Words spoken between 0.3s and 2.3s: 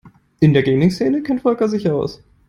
In der Gaming-Szene kennt Volker sich aus.